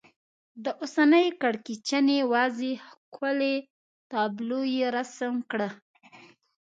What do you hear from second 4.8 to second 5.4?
رسم